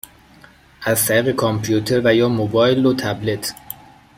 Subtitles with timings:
[0.81, 3.55] از طریق کامپیوتر و یا موبایل و تبلت